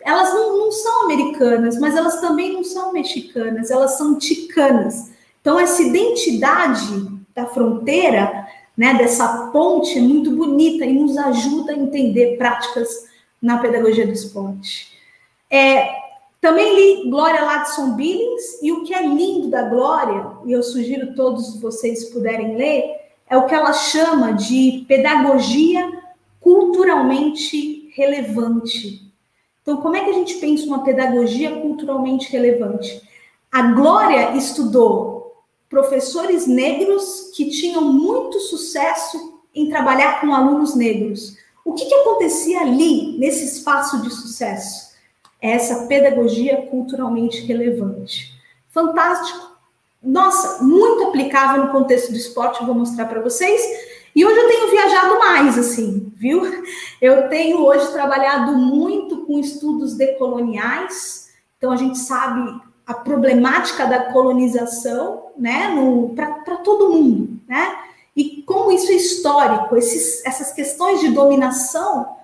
[0.00, 5.10] Elas não, não são americanas, mas elas também não são mexicanas, elas são ticanas.
[5.40, 8.46] Então, essa identidade da fronteira,
[8.76, 12.88] né, dessa ponte, é muito bonita e nos ajuda a entender práticas
[13.42, 14.92] na pedagogia do esporte.
[15.50, 15.88] É,
[16.40, 21.16] também li Glória Ladson Billings, e o que é lindo da Glória, e eu sugiro
[21.16, 23.01] todos vocês puderem ler,
[23.32, 25.90] é o que ela chama de pedagogia
[26.38, 29.10] culturalmente relevante.
[29.62, 33.00] Então, como é que a gente pensa uma pedagogia culturalmente relevante?
[33.50, 41.34] A Glória estudou professores negros que tinham muito sucesso em trabalhar com alunos negros.
[41.64, 44.92] O que, que acontecia ali, nesse espaço de sucesso?
[45.40, 48.38] É essa pedagogia culturalmente relevante.
[48.68, 49.51] Fantástico
[50.02, 53.60] nossa, muito aplicável no contexto do esporte, vou mostrar para vocês.
[54.14, 56.42] E hoje eu tenho viajado mais, assim, viu?
[57.00, 64.12] Eu tenho hoje trabalhado muito com estudos decoloniais, então a gente sabe a problemática da
[64.12, 65.72] colonização, né,
[66.14, 67.74] para todo mundo, né?
[68.14, 72.21] E como isso é histórico, esses, essas questões de dominação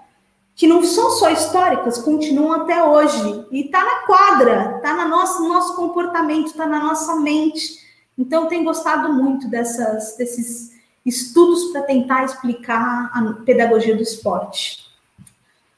[0.59, 3.47] que não são só históricas, continuam até hoje.
[3.53, 7.79] E está na quadra, está no nosso, no nosso comportamento, está na nossa mente.
[8.19, 10.73] Então, tenho gostado muito dessas, desses
[11.07, 14.85] estudos para tentar explicar a pedagogia do esporte.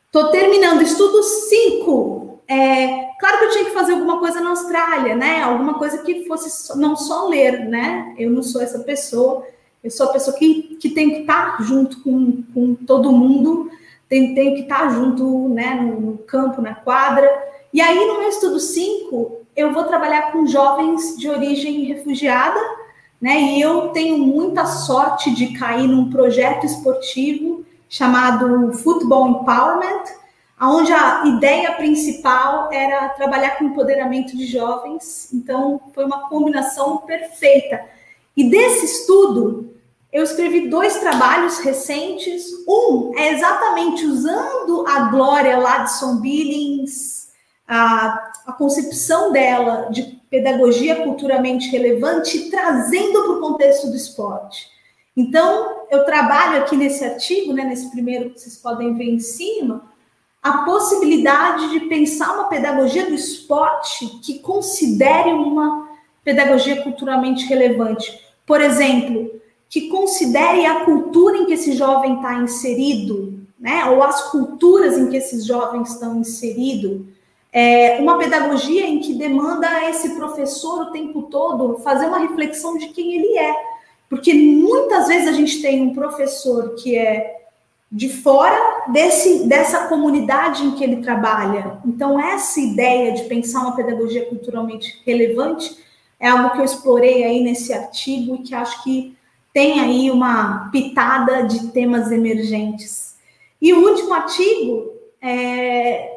[0.07, 2.41] Estou terminando, estudo 5.
[2.49, 5.43] É, claro que eu tinha que fazer alguma coisa na Austrália, né?
[5.43, 8.15] Alguma coisa que fosse não só ler, né?
[8.17, 9.47] Eu não sou essa pessoa,
[9.85, 13.71] eu sou a pessoa que, que tem que estar junto com, com todo mundo
[14.11, 17.31] tem, tem que estar junto né, no, no campo, na quadra.
[17.73, 22.61] E aí, no meu estudo 5, eu vou trabalhar com jovens de origem refugiada,
[23.21, 23.41] né?
[23.41, 30.19] E eu tenho muita sorte de cair num projeto esportivo chamado Football Empowerment.
[30.61, 35.33] onde a ideia principal era trabalhar com empoderamento de jovens.
[35.33, 37.81] Então, foi uma combinação perfeita.
[38.37, 39.71] E desse estudo,
[40.13, 42.45] eu escrevi dois trabalhos recentes.
[42.67, 47.29] Um é exatamente usando a Glória lá de Son Billings,
[47.67, 54.69] a, a concepção dela de pedagogia culturalmente relevante, trazendo para o contexto do esporte.
[55.17, 59.91] Então, eu trabalho aqui nesse artigo, né, nesse primeiro que vocês podem ver em cima,
[60.43, 65.89] a possibilidade de pensar uma pedagogia do esporte que considere uma
[66.25, 68.21] pedagogia culturalmente relevante.
[68.47, 69.40] Por exemplo,
[69.71, 73.85] que considere a cultura em que esse jovem está inserido, né?
[73.85, 77.03] ou as culturas em que esses jovens estão inseridos.
[77.53, 82.89] É uma pedagogia em que demanda esse professor o tempo todo fazer uma reflexão de
[82.89, 83.55] quem ele é.
[84.09, 87.39] Porque muitas vezes a gente tem um professor que é
[87.93, 91.79] de fora desse, dessa comunidade em que ele trabalha.
[91.85, 95.77] Então, essa ideia de pensar uma pedagogia culturalmente relevante
[96.19, 99.17] é algo que eu explorei aí nesse artigo e que acho que
[99.53, 103.17] tem aí uma pitada de temas emergentes.
[103.61, 106.11] E o último artigo é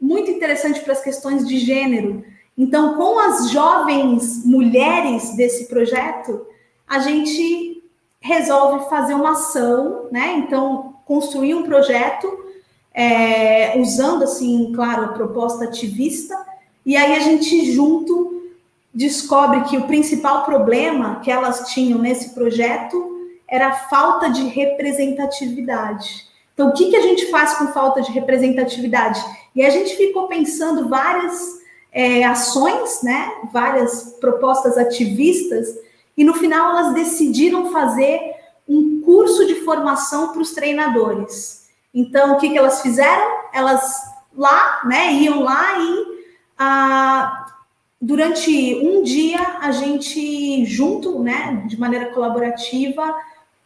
[0.00, 2.24] muito interessante para as questões de gênero.
[2.56, 6.46] Então, com as jovens mulheres desse projeto,
[6.86, 7.84] a gente
[8.20, 10.34] resolve fazer uma ação, né?
[10.38, 12.26] Então, construir um projeto
[12.92, 16.36] é, usando, assim, claro, a proposta ativista,
[16.84, 18.39] e aí a gente junto
[18.92, 26.28] descobre que o principal problema que elas tinham nesse projeto era a falta de representatividade.
[26.54, 29.20] Então, o que, que a gente faz com falta de representatividade?
[29.54, 31.60] E a gente ficou pensando várias
[31.92, 35.68] é, ações, né, várias propostas ativistas,
[36.16, 38.20] e no final elas decidiram fazer
[38.68, 41.68] um curso de formação para os treinadores.
[41.92, 43.40] Então, o que, que elas fizeram?
[43.52, 44.02] Elas
[44.36, 46.20] lá, né, iam lá e
[46.58, 47.39] ah,
[48.00, 53.14] durante um dia a gente junto, né, de maneira colaborativa,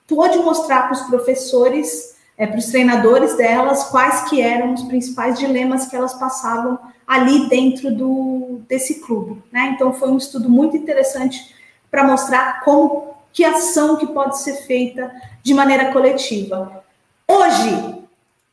[0.09, 5.39] pôde mostrar para os professores, é, para os treinadores delas, quais que eram os principais
[5.39, 9.73] dilemas que elas passavam ali dentro do desse clube, né?
[9.75, 11.55] Então foi um estudo muito interessante
[11.91, 16.83] para mostrar como que ação que pode ser feita de maneira coletiva.
[17.29, 18.05] Hoje,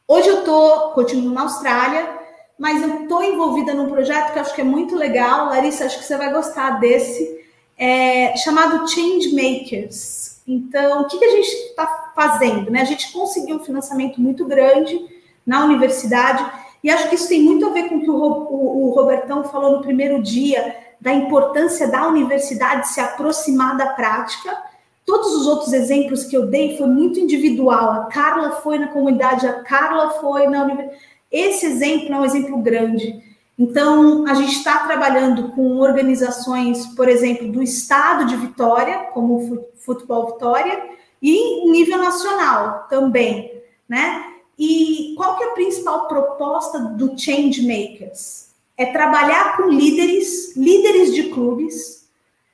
[0.08, 2.21] hoje eu tô continuo na Austrália,
[2.62, 5.48] mas eu estou envolvida num projeto que acho que é muito legal.
[5.48, 7.44] Larissa, acho que você vai gostar desse,
[7.76, 10.42] é, chamado Change Makers.
[10.48, 12.70] Então, o que, que a gente está fazendo?
[12.70, 12.82] Né?
[12.82, 15.04] A gente conseguiu um financiamento muito grande
[15.44, 16.46] na universidade,
[16.84, 19.44] e acho que isso tem muito a ver com o que o, o, o Robertão
[19.44, 24.56] falou no primeiro dia, da importância da universidade se aproximar da prática.
[25.04, 27.92] Todos os outros exemplos que eu dei foi muito individual.
[27.92, 32.58] A Carla foi na comunidade, a Carla foi na universidade esse exemplo é um exemplo
[32.58, 33.24] grande.
[33.58, 39.68] Então, a gente está trabalhando com organizações, por exemplo, do estado de Vitória, como o
[39.78, 40.90] Futebol Vitória,
[41.22, 44.26] e nível nacional também, né?
[44.58, 48.48] E qual que é a principal proposta do Change Makers?
[48.76, 52.08] É trabalhar com líderes, líderes de clubes,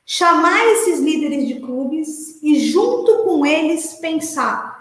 [0.05, 4.76] chamar esses líderes de clubes e junto com eles pensar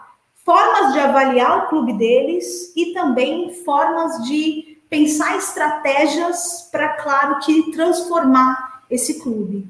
[0.46, 7.72] formas de avaliar o clube deles e também formas de pensar estratégias para, claro, que
[7.72, 9.66] transformar esse clube.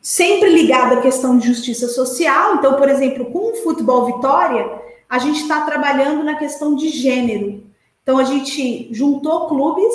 [0.00, 2.54] Sempre ligado à questão de justiça social.
[2.54, 7.62] Então, por exemplo, com o Futebol Vitória, a gente está trabalhando na questão de gênero.
[8.02, 9.94] Então, a gente juntou clubes,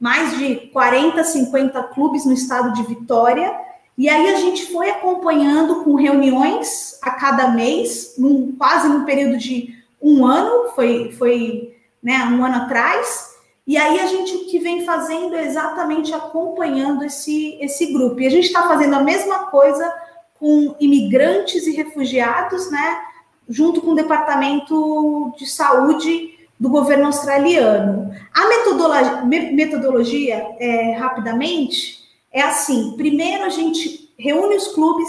[0.00, 3.54] mais de 40, 50 clubes no estado de Vitória,
[3.98, 9.38] e aí a gente foi acompanhando com reuniões a cada mês, num, quase num período
[9.38, 13.34] de um ano, foi, foi né, um ano atrás.
[13.66, 18.20] E aí a gente o que vem fazendo é exatamente acompanhando esse, esse grupo.
[18.20, 19.92] E a gente está fazendo a mesma coisa
[20.38, 23.00] com imigrantes e refugiados, né?
[23.48, 28.14] Junto com o Departamento de Saúde do governo australiano.
[28.32, 32.05] A metodologia, metodologia é, rapidamente,
[32.36, 35.08] é assim: primeiro a gente reúne os clubes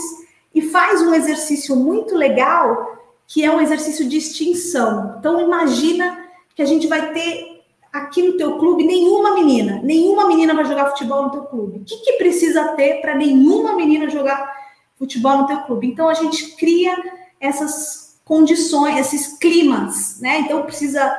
[0.56, 2.98] e faz um exercício muito legal,
[3.28, 5.18] que é um exercício de extinção.
[5.20, 6.26] Então, imagina
[6.56, 10.92] que a gente vai ter aqui no teu clube nenhuma menina, nenhuma menina vai jogar
[10.92, 11.80] futebol no teu clube.
[11.80, 14.56] O que, que precisa ter para nenhuma menina jogar
[14.98, 15.88] futebol no teu clube?
[15.88, 16.96] Então, a gente cria
[17.42, 20.40] essas condições, esses climas, né?
[20.40, 21.14] Então, precisa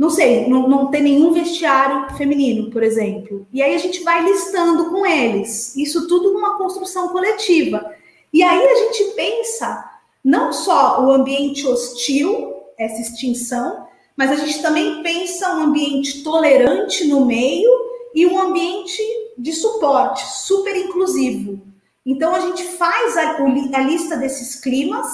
[0.00, 3.46] não sei, não, não tem nenhum vestiário feminino, por exemplo.
[3.52, 5.76] E aí a gente vai listando com eles.
[5.76, 7.94] Isso tudo numa construção coletiva.
[8.32, 9.90] E aí a gente pensa
[10.24, 17.06] não só o ambiente hostil, essa extinção, mas a gente também pensa um ambiente tolerante
[17.06, 17.70] no meio
[18.14, 19.02] e um ambiente
[19.36, 21.60] de suporte, super inclusivo.
[22.06, 25.06] Então a gente faz a, a lista desses climas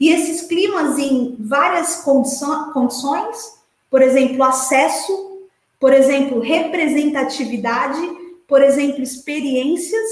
[0.00, 3.61] e esses climas em várias condições,
[3.92, 5.42] por exemplo, acesso,
[5.78, 8.00] por exemplo, representatividade,
[8.48, 10.08] por exemplo, experiências,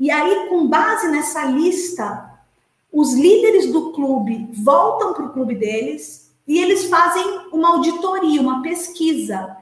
[0.00, 2.30] e aí com base nessa lista,
[2.90, 7.22] os líderes do clube voltam para o clube deles e eles fazem
[7.52, 9.58] uma auditoria, uma pesquisa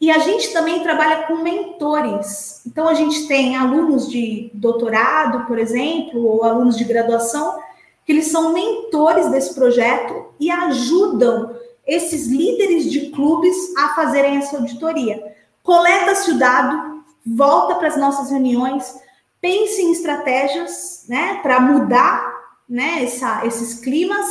[0.00, 2.60] e a gente também trabalha com mentores.
[2.64, 7.58] Então, a gente tem alunos de doutorado, por exemplo, ou alunos de graduação,
[8.04, 14.56] que eles são mentores desse projeto e ajudam esses líderes de clubes a fazerem essa
[14.56, 15.34] auditoria.
[15.62, 18.94] Coleta-se o dado, volta para as nossas reuniões,
[19.40, 22.32] pense em estratégias né, para mudar
[22.68, 24.26] né, essa, esses climas,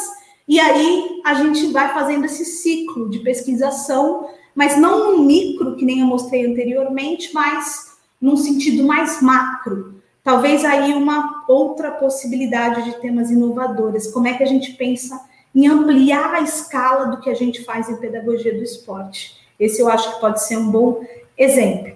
[0.48, 5.86] e aí a gente vai fazendo esse ciclo de pesquisação mas não no micro, que
[5.86, 10.02] nem eu mostrei anteriormente, mas num sentido mais macro.
[10.24, 14.12] Talvez aí uma outra possibilidade de temas inovadores.
[14.12, 15.20] Como é que a gente pensa
[15.54, 19.38] em ampliar a escala do que a gente faz em pedagogia do esporte?
[19.60, 21.06] Esse eu acho que pode ser um bom
[21.38, 21.96] exemplo.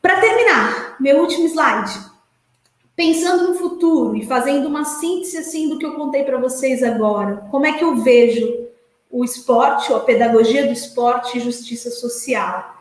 [0.00, 2.00] Para terminar, meu último slide.
[2.94, 7.46] Pensando no futuro e fazendo uma síntese assim do que eu contei para vocês agora,
[7.50, 8.66] como é que eu vejo
[9.10, 12.76] o esporte, ou a pedagogia do esporte e justiça social.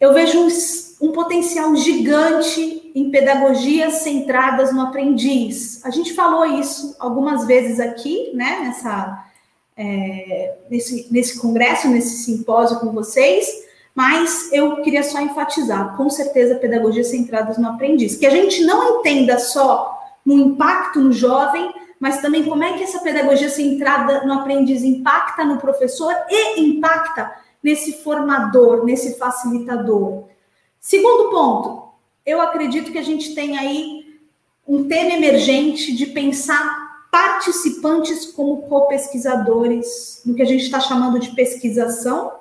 [0.00, 0.48] Eu vejo um,
[1.08, 5.84] um potencial gigante em pedagogias centradas no aprendiz.
[5.84, 9.22] A gente falou isso algumas vezes aqui, né, nessa,
[9.76, 13.46] é, nesse, nesse congresso, nesse simpósio com vocês,
[13.94, 18.16] mas eu queria só enfatizar, com certeza, pedagogias centradas no aprendiz.
[18.16, 19.94] Que a gente não entenda só
[20.24, 21.70] no impacto no jovem,
[22.00, 27.30] mas também como é que essa pedagogia centrada no aprendiz impacta no professor e impacta
[27.62, 30.24] nesse formador, nesse facilitador.
[30.80, 31.85] Segundo ponto,
[32.26, 34.18] eu acredito que a gente tem aí
[34.66, 41.30] um tema emergente de pensar participantes como co-pesquisadores, no que a gente está chamando de
[41.30, 42.32] pesquisação.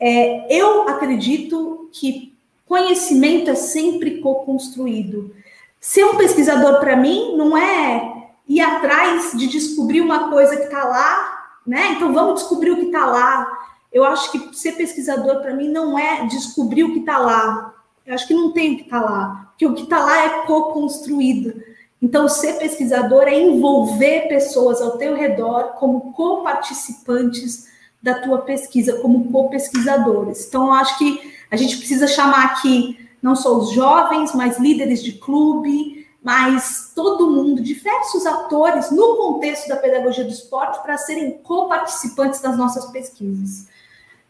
[0.00, 5.34] É, eu acredito que conhecimento é sempre co-construído.
[5.78, 10.84] Ser um pesquisador, para mim, não é ir atrás de descobrir uma coisa que está
[10.84, 11.92] lá, né?
[11.92, 13.46] Então vamos descobrir o que está lá.
[13.92, 17.74] Eu acho que ser pesquisador para mim não é descobrir o que está lá.
[18.06, 20.46] Eu acho que não tem o que está lá, porque o que está lá é
[20.46, 21.62] co-construído.
[22.02, 27.68] Então, ser pesquisador é envolver pessoas ao teu redor como co-participantes
[28.02, 30.46] da tua pesquisa, como co-pesquisadores.
[30.46, 35.12] Então, acho que a gente precisa chamar aqui não só os jovens, mas líderes de
[35.12, 42.40] clube, mas todo mundo, diversos atores no contexto da pedagogia do esporte para serem co-participantes
[42.40, 43.68] das nossas pesquisas.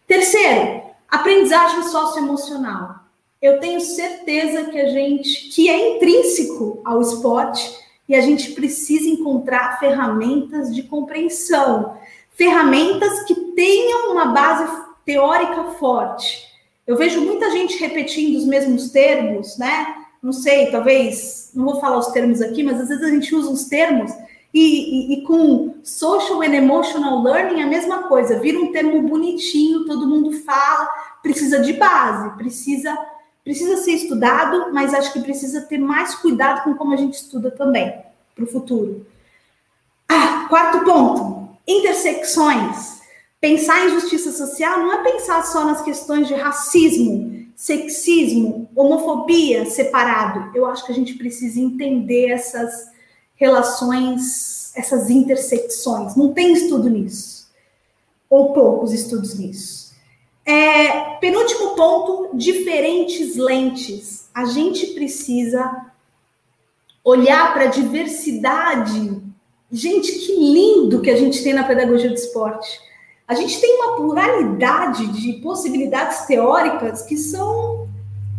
[0.06, 2.99] Terceiro, aprendizagem socioemocional.
[3.40, 7.78] Eu tenho certeza que a gente, que é intrínseco ao esporte,
[8.08, 11.96] e a gente precisa encontrar ferramentas de compreensão,
[12.30, 14.70] ferramentas que tenham uma base
[15.04, 16.44] teórica forte.
[16.86, 20.00] Eu vejo muita gente repetindo os mesmos termos, né?
[20.22, 23.50] não sei, talvez, não vou falar os termos aqui, mas às vezes a gente usa
[23.50, 24.12] uns termos
[24.52, 29.00] e, e, e, com social and emotional learning é a mesma coisa, vira um termo
[29.02, 30.88] bonitinho, todo mundo fala,
[31.22, 32.96] precisa de base, precisa
[33.44, 37.50] precisa ser estudado, mas acho que precisa ter mais cuidado com como a gente estuda
[37.50, 37.94] também
[38.34, 39.06] para o futuro.
[40.08, 43.00] Ah, quarto ponto, intersecções.
[43.40, 50.50] Pensar em justiça social não é pensar só nas questões de racismo, sexismo, homofobia separado.
[50.54, 52.90] Eu acho que a gente precisa entender essas
[53.36, 56.16] relações, essas intersecções.
[56.16, 57.48] Não tem estudo nisso,
[58.28, 59.89] ou poucos estudos nisso.
[60.70, 64.28] É, penúltimo ponto: diferentes lentes.
[64.34, 65.86] A gente precisa
[67.04, 69.20] olhar para a diversidade.
[69.72, 72.90] Gente, que lindo que a gente tem na pedagogia do esporte
[73.30, 77.88] a gente tem uma pluralidade de possibilidades teóricas que são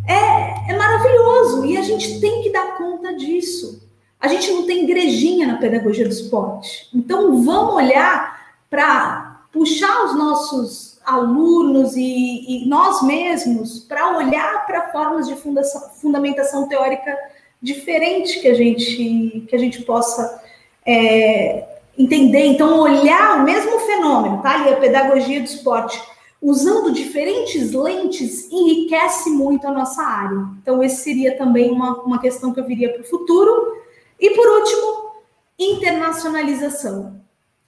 [0.06, 3.88] é, é maravilhoso e a gente tem que dar conta disso.
[4.20, 6.90] A gente não tem igrejinha na pedagogia do esporte.
[6.94, 14.91] Então vamos olhar para puxar os nossos alunos e, e nós mesmos para olhar para
[14.91, 17.18] formas de fundação, fundamentação teórica
[17.62, 20.41] diferente que a gente que a gente possa
[20.86, 24.68] é, entender, então, olhar o mesmo fenômeno, tá?
[24.68, 26.02] E a pedagogia do esporte,
[26.41, 30.47] usando diferentes lentes, enriquece muito a nossa área.
[30.62, 33.76] Então, esse seria também uma, uma questão que eu viria para o futuro.
[34.20, 35.12] E, por último,
[35.60, 37.22] internacionalização.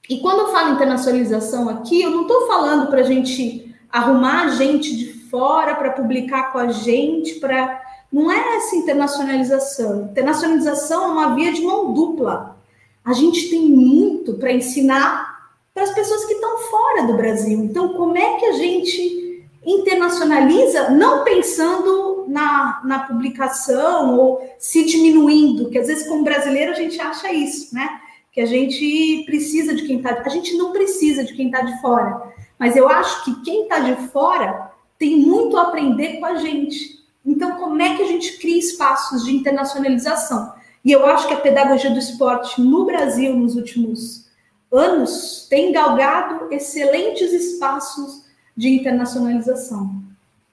[0.10, 4.96] E quando eu falo internacionalização aqui, eu não estou falando para a gente arrumar gente
[4.96, 7.82] de fora para publicar com a gente, para
[8.12, 10.04] não é essa internacionalização.
[10.12, 12.58] Internacionalização é uma via de mão dupla.
[13.04, 15.34] A gente tem muito para ensinar
[15.74, 17.64] para as pessoas que estão fora do Brasil.
[17.64, 25.70] Então, como é que a gente internacionaliza, não pensando na, na publicação ou se diminuindo,
[25.70, 28.02] que às vezes, como brasileiro, a gente acha isso, né?
[28.34, 30.22] Que a gente precisa de quem está.
[30.26, 32.34] A gente não precisa de quem está de fora.
[32.60, 37.00] Mas eu acho que quem está de fora tem muito a aprender com a gente.
[37.26, 40.54] Então, como é que a gente cria espaços de internacionalização?
[40.84, 44.28] E eu acho que a pedagogia do esporte no Brasil, nos últimos
[44.72, 48.26] anos, tem galgado excelentes espaços
[48.56, 50.04] de internacionalização.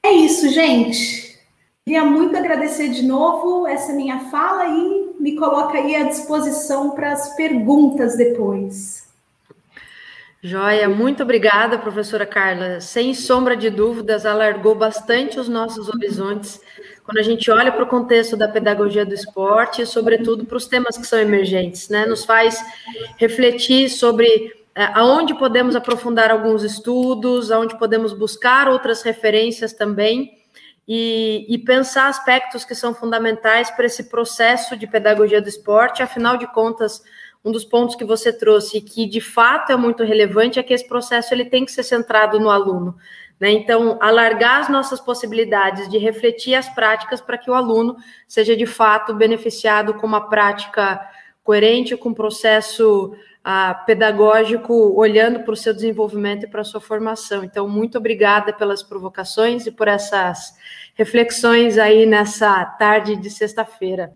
[0.02, 1.29] É isso, gente.
[1.84, 7.12] Queria muito agradecer de novo essa minha fala e me coloca aí à disposição para
[7.12, 9.08] as perguntas depois.
[10.42, 12.80] Joia, muito obrigada, professora Carla.
[12.80, 16.60] Sem sombra de dúvidas, alargou bastante os nossos horizontes
[17.04, 20.66] quando a gente olha para o contexto da pedagogia do esporte, e sobretudo para os
[20.66, 22.06] temas que são emergentes, né?
[22.06, 22.62] Nos faz
[23.18, 30.39] refletir sobre é, aonde podemos aprofundar alguns estudos, aonde podemos buscar outras referências também.
[30.92, 36.02] E, e, pensar aspectos que são fundamentais para esse processo de pedagogia do esporte.
[36.02, 37.00] Afinal de contas,
[37.44, 40.88] um dos pontos que você trouxe que de fato é muito relevante é que esse
[40.88, 42.96] processo ele tem que ser centrado no aluno.
[43.38, 43.52] Né?
[43.52, 48.66] Então, alargar as nossas possibilidades de refletir as práticas para que o aluno seja de
[48.66, 51.00] fato beneficiado com uma prática
[51.44, 56.80] coerente, com um processo ah, pedagógico, olhando para o seu desenvolvimento e para a sua
[56.80, 57.42] formação.
[57.42, 60.54] Então, muito obrigada pelas provocações e por essas
[60.94, 64.12] reflexões aí nessa tarde de sexta-feira.